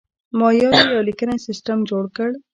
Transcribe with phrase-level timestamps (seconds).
[0.39, 2.29] مایانو یو لیکنی سیستم جوړ کړ.